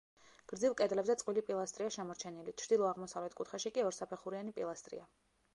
[0.51, 5.09] გრძივ კედლებზე წყვილი პილასტრია შემორჩენილი, ჩრდილო-აღმოსავლეთ კუთხეში კი ორსაფეხურიანი პილასტრია.